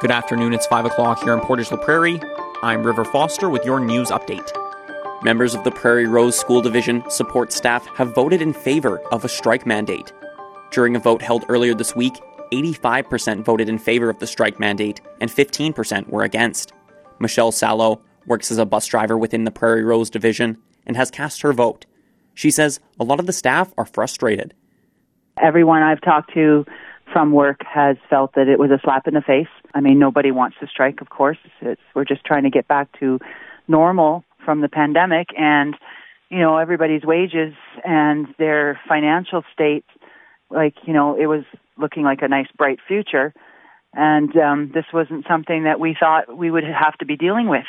Good 0.00 0.12
afternoon, 0.12 0.54
it's 0.54 0.66
5 0.68 0.84
o'clock 0.84 1.24
here 1.24 1.34
in 1.34 1.40
Portage 1.40 1.72
la 1.72 1.76
Prairie. 1.76 2.20
I'm 2.62 2.84
River 2.84 3.04
Foster 3.04 3.50
with 3.50 3.64
your 3.64 3.80
news 3.80 4.10
update. 4.10 4.48
Members 5.24 5.56
of 5.56 5.64
the 5.64 5.72
Prairie 5.72 6.06
Rose 6.06 6.38
School 6.38 6.62
Division 6.62 7.02
support 7.10 7.52
staff 7.52 7.84
have 7.96 8.14
voted 8.14 8.40
in 8.40 8.52
favor 8.52 9.00
of 9.10 9.24
a 9.24 9.28
strike 9.28 9.66
mandate. 9.66 10.12
During 10.70 10.94
a 10.94 11.00
vote 11.00 11.20
held 11.20 11.46
earlier 11.48 11.74
this 11.74 11.96
week, 11.96 12.14
85% 12.52 13.44
voted 13.44 13.68
in 13.68 13.76
favor 13.76 14.08
of 14.08 14.20
the 14.20 14.28
strike 14.28 14.60
mandate 14.60 15.00
and 15.20 15.28
15% 15.28 16.08
were 16.08 16.22
against. 16.22 16.72
Michelle 17.18 17.50
Sallow 17.50 18.00
works 18.24 18.52
as 18.52 18.58
a 18.58 18.64
bus 18.64 18.86
driver 18.86 19.18
within 19.18 19.42
the 19.42 19.50
Prairie 19.50 19.82
Rose 19.82 20.10
Division 20.10 20.58
and 20.86 20.96
has 20.96 21.10
cast 21.10 21.42
her 21.42 21.52
vote. 21.52 21.86
She 22.34 22.52
says 22.52 22.78
a 23.00 23.04
lot 23.04 23.18
of 23.18 23.26
the 23.26 23.32
staff 23.32 23.74
are 23.76 23.84
frustrated. 23.84 24.54
Everyone 25.42 25.82
I've 25.82 26.00
talked 26.02 26.32
to 26.34 26.64
from 27.12 27.32
work 27.32 27.60
has 27.64 27.96
felt 28.08 28.34
that 28.34 28.48
it 28.48 28.58
was 28.58 28.70
a 28.70 28.78
slap 28.82 29.06
in 29.06 29.14
the 29.14 29.20
face. 29.20 29.48
I 29.74 29.80
mean, 29.80 29.98
nobody 29.98 30.30
wants 30.30 30.56
to 30.60 30.66
strike, 30.66 31.00
of 31.00 31.10
course. 31.10 31.38
It's, 31.60 31.80
we're 31.94 32.04
just 32.04 32.24
trying 32.24 32.44
to 32.44 32.50
get 32.50 32.68
back 32.68 32.88
to 33.00 33.18
normal 33.66 34.24
from 34.44 34.60
the 34.60 34.68
pandemic 34.68 35.28
and, 35.36 35.74
you 36.30 36.38
know, 36.38 36.58
everybody's 36.58 37.02
wages 37.04 37.54
and 37.84 38.26
their 38.38 38.80
financial 38.88 39.42
state, 39.52 39.84
like, 40.50 40.74
you 40.86 40.92
know, 40.92 41.16
it 41.16 41.26
was 41.26 41.44
looking 41.76 42.02
like 42.02 42.22
a 42.22 42.28
nice 42.28 42.48
bright 42.56 42.78
future. 42.86 43.32
And 43.94 44.36
um, 44.36 44.70
this 44.74 44.84
wasn't 44.92 45.24
something 45.28 45.64
that 45.64 45.80
we 45.80 45.96
thought 45.98 46.36
we 46.36 46.50
would 46.50 46.64
have 46.64 46.96
to 46.98 47.06
be 47.06 47.16
dealing 47.16 47.48
with. 47.48 47.64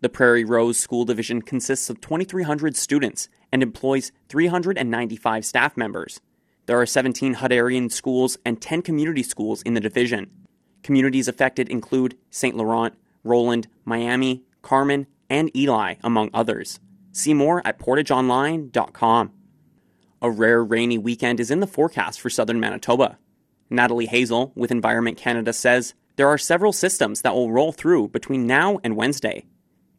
The 0.00 0.08
Prairie 0.08 0.44
Rose 0.44 0.78
School 0.78 1.04
Division 1.04 1.42
consists 1.42 1.90
of 1.90 2.00
2,300 2.00 2.74
students 2.74 3.28
and 3.52 3.62
employs 3.62 4.12
395 4.30 5.44
staff 5.44 5.76
members. 5.76 6.20
There 6.70 6.80
are 6.80 6.86
17 6.86 7.34
Hutterian 7.34 7.90
schools 7.90 8.38
and 8.44 8.62
10 8.62 8.82
community 8.82 9.24
schools 9.24 9.60
in 9.62 9.74
the 9.74 9.80
division. 9.80 10.30
Communities 10.84 11.26
affected 11.26 11.68
include 11.68 12.16
St. 12.30 12.56
Laurent, 12.56 12.94
Roland, 13.24 13.66
Miami, 13.84 14.44
Carman, 14.62 15.08
and 15.28 15.50
Elie, 15.52 15.98
among 16.04 16.30
others. 16.32 16.78
See 17.10 17.34
more 17.34 17.60
at 17.66 17.80
portageonline.com. 17.80 19.32
A 20.22 20.30
rare 20.30 20.62
rainy 20.62 20.96
weekend 20.96 21.40
is 21.40 21.50
in 21.50 21.58
the 21.58 21.66
forecast 21.66 22.20
for 22.20 22.30
southern 22.30 22.60
Manitoba. 22.60 23.18
Natalie 23.68 24.06
Hasell 24.06 24.52
with 24.54 24.70
Environment 24.70 25.16
Canada 25.16 25.52
says 25.52 25.94
there 26.14 26.28
are 26.28 26.38
several 26.38 26.72
systems 26.72 27.22
that 27.22 27.34
will 27.34 27.50
roll 27.50 27.72
through 27.72 28.10
between 28.10 28.46
now 28.46 28.78
and 28.84 28.94
Wednesday. 28.94 29.44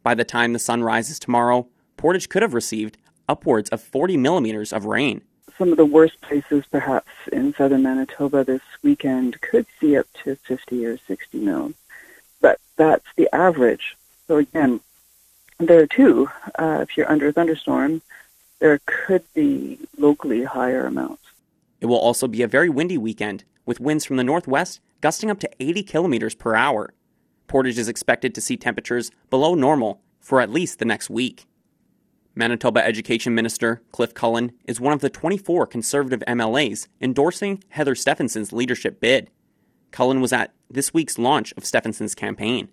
By 0.04 0.16
the 0.16 0.24
time 0.24 0.54
the 0.54 0.58
sun 0.58 0.86
rises 0.86 1.20
tomorrow, 1.20 1.68
Portage 1.98 2.30
could 2.30 2.44
have 2.44 2.54
received 2.54 2.98
upwards 3.28 3.70
of 3.72 3.82
40 3.82 4.16
millimeters 4.16 4.72
of 4.72 4.86
rain 4.86 5.22
some 5.62 5.70
of 5.72 5.78
the 5.78 5.86
worst 5.86 6.20
places, 6.22 6.66
perhaps 6.72 7.12
in 7.32 7.54
southern 7.54 7.84
Manitoba 7.84 8.44
this 8.44 8.64
weekend, 8.82 9.40
could 9.42 9.68
see 9.80 9.96
up 9.96 10.08
to 10.24 10.36
50 10.36 10.84
or 10.88 10.98
60 10.98 11.38
mils. 11.38 11.76
But 12.42 12.60
that's 12.78 13.06
the 13.16 13.30
average. 13.32 13.96
So 14.28 14.38
again, 14.38 14.80
there 15.60 15.86
too, 15.86 16.32
uh, 16.58 16.80
if 16.82 16.98
you're 16.98 17.12
under 17.12 17.28
a 17.28 17.32
thunderstorm, 17.32 18.02
there 18.58 18.80
could 18.88 19.24
be 19.36 19.78
locally 20.00 20.44
higher 20.44 20.88
amounts. 20.88 21.22
It 21.80 21.86
will 21.86 22.00
also 22.00 22.28
be 22.28 22.42
a 22.42 22.48
very 22.48 22.68
windy 22.68 22.98
weekend, 22.98 23.44
with 23.64 23.80
winds 23.80 24.04
from 24.04 24.18
the 24.18 24.24
northwest 24.24 24.80
gusting 25.00 25.30
up 25.30 25.40
to 25.42 25.50
80 25.60 25.84
kilometers 25.84 26.34
per 26.34 26.56
hour. 26.56 26.92
Portage 27.46 27.78
is 27.78 27.88
expected 27.88 28.34
to 28.34 28.42
see 28.42 28.58
temperatures 28.58 29.12
below 29.30 29.54
normal 29.54 30.02
for 30.20 30.42
at 30.42 30.50
least 30.50 30.80
the 30.80 30.86
next 30.86 31.12
week. 31.12 31.46
Manitoba 32.34 32.86
Education 32.86 33.36
Minister 33.36 33.82
Cliff 33.92 34.14
Cullen 34.14 34.54
is 34.66 34.80
one 34.80 34.94
of 34.94 35.02
the 35.02 35.10
24 35.10 35.68
Conservative 35.68 36.24
MLAs 36.28 36.88
endorsing 37.02 37.62
Heather 37.70 37.94
Stefanson's 37.94 38.54
leadership 38.54 39.02
bid. 39.02 39.30
Cullen 39.92 40.22
was 40.22 40.32
at 40.32 40.54
this 40.70 40.94
week's 40.94 41.20
launch 41.20 41.54
of 41.58 41.66
Stefanson's 41.66 42.16
campaign. 42.16 42.70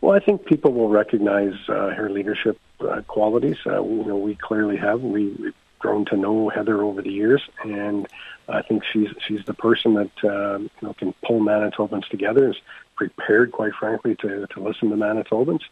Well, 0.00 0.14
I 0.14 0.20
think 0.20 0.46
people 0.46 0.72
will 0.72 0.88
recognize 0.88 1.54
uh, 1.68 1.90
her 1.90 2.08
leadership 2.08 2.58
uh, 2.80 3.02
qualities. 3.08 3.56
Uh, 3.66 3.82
you 3.82 4.04
know, 4.04 4.16
we 4.16 4.36
clearly 4.36 4.76
have. 4.76 5.00
We, 5.00 5.30
we've 5.30 5.54
grown 5.80 6.04
to 6.06 6.16
know 6.16 6.48
Heather 6.48 6.82
over 6.82 7.02
the 7.02 7.10
years, 7.10 7.42
and 7.64 8.06
I 8.48 8.62
think 8.62 8.84
she's 8.92 9.08
she's 9.26 9.44
the 9.44 9.54
person 9.54 9.94
that 9.94 10.10
uh, 10.24 10.58
you 10.58 10.70
know 10.82 10.94
can 10.94 11.14
pull 11.26 11.40
Manitobans 11.40 12.08
together. 12.08 12.50
Is 12.50 12.56
prepared, 12.96 13.50
quite 13.50 13.72
frankly, 13.74 14.16
to 14.20 14.46
to 14.46 14.60
listen 14.60 14.90
to 14.90 14.96
Manitobans 14.96 15.62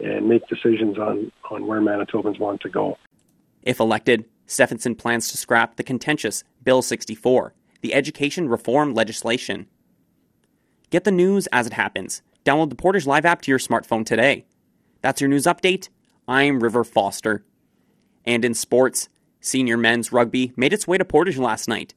and 0.00 0.28
make 0.28 0.46
decisions 0.48 0.98
on, 0.98 1.32
on 1.50 1.66
where 1.66 1.80
Manitobans 1.80 2.38
want 2.38 2.60
to 2.62 2.68
go. 2.68 2.98
If 3.62 3.80
elected, 3.80 4.24
Stefanson 4.46 4.94
plans 4.94 5.28
to 5.30 5.36
scrap 5.36 5.76
the 5.76 5.82
contentious 5.82 6.44
Bill 6.62 6.82
64, 6.82 7.52
the 7.80 7.94
education 7.94 8.48
reform 8.48 8.94
legislation. 8.94 9.66
Get 10.90 11.04
the 11.04 11.10
news 11.10 11.48
as 11.48 11.66
it 11.66 11.72
happens. 11.72 12.22
Download 12.44 12.70
the 12.70 12.76
Portage 12.76 13.06
Live 13.06 13.24
app 13.24 13.42
to 13.42 13.50
your 13.50 13.58
smartphone 13.58 14.06
today. 14.06 14.46
That's 15.02 15.20
your 15.20 15.28
news 15.28 15.44
update. 15.44 15.88
I'm 16.28 16.60
River 16.60 16.84
Foster. 16.84 17.44
And 18.24 18.44
in 18.44 18.54
sports, 18.54 19.08
senior 19.40 19.76
men's 19.76 20.12
rugby 20.12 20.52
made 20.56 20.72
its 20.72 20.86
way 20.86 20.98
to 20.98 21.04
Portage 21.04 21.38
last 21.38 21.68
night. 21.68 21.94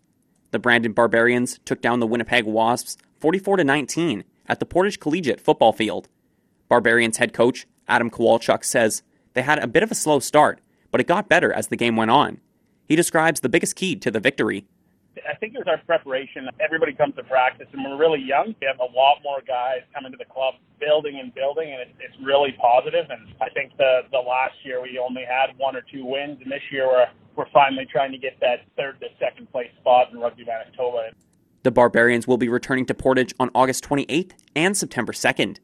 The 0.51 0.59
Brandon 0.59 0.93
Barbarians 0.93 1.59
took 1.65 1.81
down 1.81 1.99
the 1.99 2.07
Winnipeg 2.07 2.45
Wasps 2.45 2.97
44 3.19 3.63
19 3.63 4.23
at 4.47 4.59
the 4.59 4.65
Portage 4.65 4.99
Collegiate 4.99 5.39
football 5.39 5.71
field. 5.71 6.07
Barbarians 6.67 7.17
head 7.17 7.33
coach 7.33 7.67
Adam 7.89 8.09
Kowalchuk 8.09 8.63
says 8.63 9.03
they 9.33 9.41
had 9.41 9.59
a 9.59 9.67
bit 9.67 9.83
of 9.83 9.91
a 9.91 9.95
slow 9.95 10.19
start, 10.19 10.61
but 10.91 11.01
it 11.01 11.07
got 11.07 11.27
better 11.27 11.51
as 11.51 11.67
the 11.67 11.75
game 11.75 11.95
went 11.95 12.11
on. 12.11 12.39
He 12.87 12.95
describes 12.95 13.41
the 13.41 13.49
biggest 13.49 13.75
key 13.75 13.95
to 13.97 14.11
the 14.11 14.19
victory. 14.19 14.65
I 15.29 15.35
think 15.35 15.53
it 15.53 15.57
was 15.57 15.67
our 15.67 15.77
preparation. 15.85 16.47
Everybody 16.59 16.93
comes 16.93 17.15
to 17.15 17.23
practice, 17.23 17.67
and 17.73 17.83
we're 17.83 17.97
really 17.97 18.21
young. 18.21 18.55
We 18.61 18.67
have 18.67 18.79
a 18.79 18.95
lot 18.95 19.17
more 19.23 19.41
guys 19.45 19.81
coming 19.93 20.11
to 20.11 20.17
the 20.17 20.25
club, 20.25 20.55
building 20.79 21.19
and 21.19 21.33
building, 21.33 21.71
and 21.71 21.81
it's 21.99 22.15
really 22.23 22.55
positive. 22.59 23.05
And 23.09 23.27
I 23.41 23.49
think 23.49 23.75
the 23.77 24.01
the 24.11 24.19
last 24.19 24.55
year 24.63 24.81
we 24.81 24.97
only 24.97 25.25
had 25.25 25.57
one 25.57 25.75
or 25.75 25.81
two 25.81 26.05
wins, 26.05 26.39
and 26.41 26.51
this 26.51 26.61
year 26.71 26.87
we're 26.87 27.07
we're 27.35 27.49
finally 27.51 27.85
trying 27.91 28.11
to 28.11 28.17
get 28.17 28.39
that 28.39 28.65
third 28.77 28.99
to 29.01 29.07
second 29.19 29.51
place 29.51 29.69
spot 29.79 30.11
in 30.11 30.19
Rugby 30.19 30.45
Manitoba. 30.45 31.09
The 31.63 31.71
Barbarians 31.71 32.27
will 32.27 32.37
be 32.37 32.49
returning 32.49 32.85
to 32.85 32.93
Portage 32.93 33.33
on 33.39 33.51
August 33.53 33.83
28th 33.83 34.31
and 34.55 34.77
September 34.77 35.11
2nd. 35.11 35.59